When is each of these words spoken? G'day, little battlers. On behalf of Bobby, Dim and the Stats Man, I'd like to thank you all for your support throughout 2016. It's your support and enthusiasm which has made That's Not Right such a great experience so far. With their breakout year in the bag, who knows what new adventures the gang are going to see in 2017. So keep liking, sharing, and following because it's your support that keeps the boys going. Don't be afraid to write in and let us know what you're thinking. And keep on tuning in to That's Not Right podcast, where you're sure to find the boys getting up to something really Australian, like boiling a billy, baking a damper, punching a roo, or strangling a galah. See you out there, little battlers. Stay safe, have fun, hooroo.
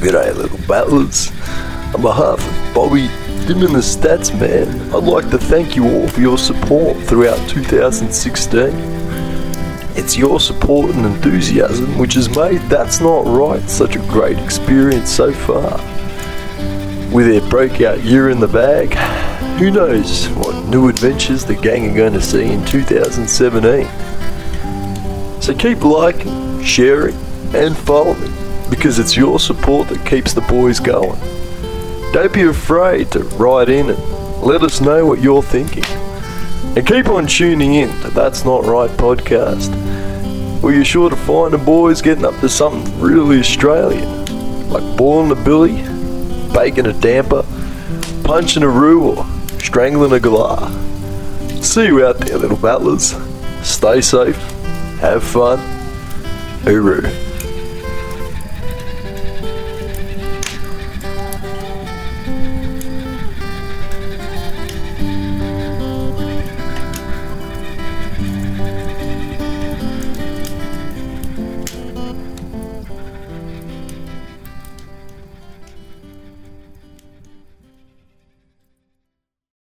G'day, 0.00 0.34
little 0.34 0.58
battlers. 0.66 1.30
On 1.94 2.00
behalf 2.00 2.40
of 2.40 2.74
Bobby, 2.74 3.08
Dim 3.46 3.62
and 3.62 3.74
the 3.74 3.80
Stats 3.80 4.32
Man, 4.40 4.94
I'd 4.94 5.04
like 5.04 5.28
to 5.28 5.36
thank 5.36 5.76
you 5.76 5.84
all 5.84 6.08
for 6.08 6.22
your 6.22 6.38
support 6.38 6.96
throughout 7.02 7.36
2016. 7.50 8.70
It's 9.98 10.16
your 10.16 10.40
support 10.40 10.94
and 10.94 11.04
enthusiasm 11.04 11.98
which 11.98 12.14
has 12.14 12.34
made 12.34 12.62
That's 12.62 13.02
Not 13.02 13.26
Right 13.26 13.60
such 13.68 13.96
a 13.96 13.98
great 14.08 14.38
experience 14.38 15.10
so 15.10 15.34
far. 15.34 15.76
With 17.14 17.26
their 17.26 17.46
breakout 17.50 18.02
year 18.02 18.30
in 18.30 18.40
the 18.40 18.48
bag, 18.48 18.94
who 19.58 19.70
knows 19.70 20.28
what 20.28 20.64
new 20.68 20.88
adventures 20.88 21.44
the 21.44 21.56
gang 21.56 21.90
are 21.90 21.94
going 21.94 22.14
to 22.14 22.22
see 22.22 22.50
in 22.50 22.64
2017. 22.64 23.86
So 25.42 25.54
keep 25.54 25.84
liking, 25.84 26.62
sharing, 26.62 27.16
and 27.54 27.76
following 27.76 28.49
because 28.70 28.98
it's 28.98 29.16
your 29.16 29.38
support 29.40 29.88
that 29.88 30.06
keeps 30.06 30.32
the 30.32 30.40
boys 30.42 30.80
going. 30.80 31.18
Don't 32.12 32.32
be 32.32 32.42
afraid 32.42 33.10
to 33.12 33.20
write 33.36 33.68
in 33.68 33.90
and 33.90 34.42
let 34.42 34.62
us 34.62 34.80
know 34.80 35.04
what 35.04 35.20
you're 35.20 35.42
thinking. 35.42 35.84
And 36.76 36.86
keep 36.86 37.08
on 37.08 37.26
tuning 37.26 37.74
in 37.74 37.88
to 38.02 38.10
That's 38.10 38.44
Not 38.44 38.64
Right 38.64 38.90
podcast, 38.90 39.70
where 40.62 40.72
you're 40.74 40.84
sure 40.84 41.10
to 41.10 41.16
find 41.16 41.52
the 41.52 41.58
boys 41.58 42.00
getting 42.00 42.24
up 42.24 42.38
to 42.40 42.48
something 42.48 43.00
really 43.00 43.40
Australian, 43.40 44.70
like 44.70 44.96
boiling 44.96 45.32
a 45.32 45.44
billy, 45.44 45.82
baking 46.52 46.86
a 46.86 46.92
damper, 46.92 47.44
punching 48.24 48.62
a 48.62 48.68
roo, 48.68 49.16
or 49.16 49.26
strangling 49.58 50.12
a 50.12 50.20
galah. 50.20 50.70
See 51.62 51.86
you 51.86 52.06
out 52.06 52.18
there, 52.18 52.38
little 52.38 52.56
battlers. 52.56 53.14
Stay 53.62 54.00
safe, 54.00 54.36
have 55.00 55.22
fun, 55.22 55.58
hooroo. 56.62 57.29